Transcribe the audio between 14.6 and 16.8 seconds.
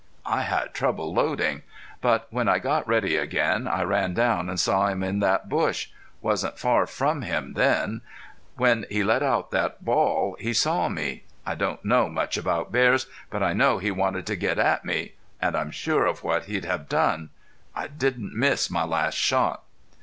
me. And I'm sure of what he'd